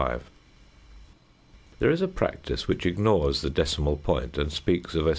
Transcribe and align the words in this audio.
There 1.77 1.91
is 1.91 2.01
a 2.01 2.07
practice 2.07 2.67
which 2.67 2.87
ignores 2.87 3.41
the 3.43 3.51
decimal 3.51 3.97
point 3.97 4.35
and 4.35 4.51
speaks 4.51 4.95
of 4.95 5.05
a 5.05 5.09
sp. 5.09 5.09